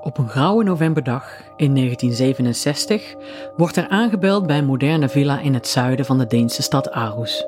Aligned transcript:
Op 0.00 0.18
een 0.18 0.28
grauwe 0.28 0.64
novemberdag 0.64 1.42
in 1.56 1.74
1967 1.74 3.14
wordt 3.56 3.76
er 3.76 3.88
aangebeld 3.88 4.46
bij 4.46 4.58
een 4.58 4.64
moderne 4.64 5.08
villa 5.08 5.40
in 5.40 5.54
het 5.54 5.66
zuiden 5.66 6.04
van 6.04 6.18
de 6.18 6.26
Deense 6.26 6.62
stad 6.62 6.90
Aarhus. 6.90 7.46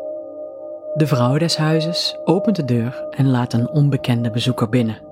De 0.94 1.06
vrouw 1.06 1.38
des 1.38 1.56
huizes 1.56 2.16
opent 2.24 2.56
de 2.56 2.64
deur 2.64 3.04
en 3.10 3.30
laat 3.30 3.52
een 3.52 3.68
onbekende 3.68 4.30
bezoeker 4.30 4.68
binnen. 4.68 5.02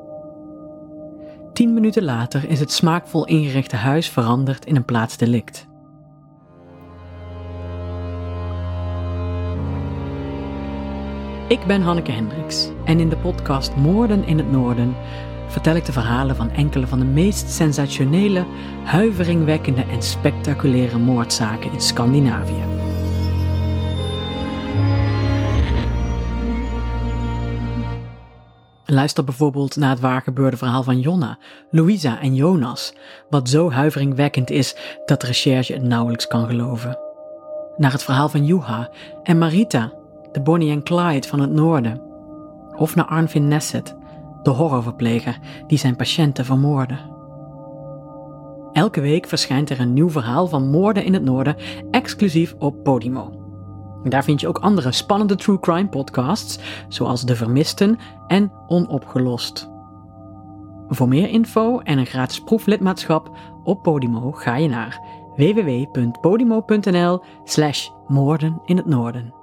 Tien 1.52 1.74
minuten 1.74 2.04
later 2.04 2.48
is 2.48 2.60
het 2.60 2.72
smaakvol 2.72 3.26
ingerichte 3.26 3.76
huis 3.76 4.08
veranderd 4.08 4.64
in 4.64 4.76
een 4.76 4.84
plaatsdelict. 4.84 5.66
Ik 11.48 11.66
ben 11.66 11.82
Hanneke 11.82 12.12
Hendricks 12.12 12.70
en 12.84 13.00
in 13.00 13.08
de 13.08 13.16
podcast 13.16 13.76
Moorden 13.76 14.24
in 14.24 14.38
het 14.38 14.50
Noorden 14.50 14.94
vertel 15.48 15.74
ik 15.74 15.84
de 15.84 15.92
verhalen 15.92 16.36
van 16.36 16.50
enkele 16.50 16.86
van 16.86 16.98
de 16.98 17.04
meest 17.04 17.50
sensationele, 17.50 18.44
huiveringwekkende 18.84 19.84
en 19.90 20.02
spectaculaire 20.02 20.98
moordzaken 20.98 21.72
in 21.72 21.80
Scandinavië. 21.80 22.78
Luister 28.90 29.24
bijvoorbeeld 29.24 29.76
naar 29.76 29.90
het 29.90 30.00
waargebeurde 30.00 30.56
verhaal 30.56 30.82
van 30.82 31.00
Jonna, 31.00 31.38
Louisa 31.70 32.20
en 32.20 32.34
Jonas, 32.34 32.94
wat 33.30 33.48
zo 33.48 33.70
huiveringwekkend 33.70 34.50
is 34.50 34.76
dat 35.04 35.20
de 35.20 35.26
recherche 35.26 35.72
het 35.72 35.82
nauwelijks 35.82 36.26
kan 36.26 36.46
geloven. 36.46 36.98
Naar 37.76 37.92
het 37.92 38.02
verhaal 38.02 38.28
van 38.28 38.44
Juha 38.44 38.90
en 39.22 39.38
Marita, 39.38 39.92
de 40.32 40.40
Bonnie 40.40 40.70
en 40.70 40.82
Clyde 40.82 41.28
van 41.28 41.40
het 41.40 41.50
noorden. 41.50 42.02
Of 42.76 42.94
naar 42.94 43.04
Arnvin 43.04 43.48
Nesset, 43.48 43.96
de 44.48 44.54
horrorverpleger 44.54 45.38
die 45.66 45.78
zijn 45.78 45.96
patiënten 45.96 46.44
vermoordde. 46.44 46.96
Elke 48.72 49.00
week 49.00 49.26
verschijnt 49.26 49.70
er 49.70 49.80
een 49.80 49.92
nieuw 49.92 50.10
verhaal 50.10 50.46
van 50.46 50.70
moorden 50.70 51.04
in 51.04 51.12
het 51.12 51.22
noorden 51.22 51.56
exclusief 51.90 52.54
op 52.58 52.82
Podimo. 52.82 53.32
Daar 54.04 54.24
vind 54.24 54.40
je 54.40 54.48
ook 54.48 54.58
andere 54.58 54.92
spannende 54.92 55.34
true 55.36 55.60
crime 55.60 55.88
podcasts, 55.88 56.58
zoals 56.88 57.24
De 57.24 57.36
Vermisten 57.36 57.98
en 58.26 58.52
Onopgelost. 58.66 59.70
Voor 60.88 61.08
meer 61.08 61.28
info 61.28 61.78
en 61.78 61.98
een 61.98 62.06
gratis 62.06 62.40
proeflidmaatschap 62.40 63.30
op 63.64 63.82
Podimo 63.82 64.32
ga 64.32 64.56
je 64.56 64.68
naar 64.68 65.00
www.podimo.nl 65.36 67.22
slash 67.44 67.88
moorden 68.06 68.60
in 68.64 68.76
het 68.76 68.86
noorden. 68.86 69.37